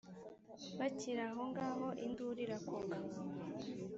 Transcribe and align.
bakiri 0.79 1.21
aho 1.29 1.41
ngaho 1.51 1.87
induru 2.05 2.39
irakoka 2.45 2.97